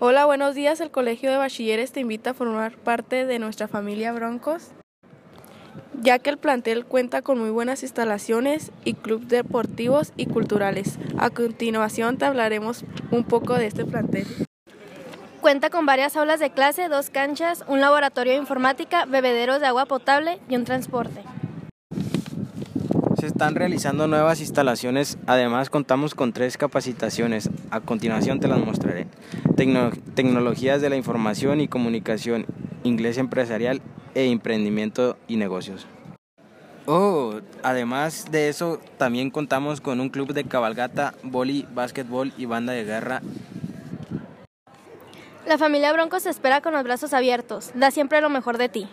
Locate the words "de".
1.28-1.38, 3.26-3.40, 13.54-13.66, 16.38-16.50, 18.34-18.38, 19.60-19.66, 30.80-30.88, 38.30-38.48, 40.32-40.44, 42.72-42.84, 48.58-48.68